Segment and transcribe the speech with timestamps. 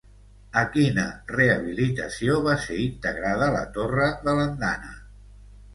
[0.61, 1.03] A quina
[1.33, 4.99] rehabilitació va ser integrada la torre de l'Andana?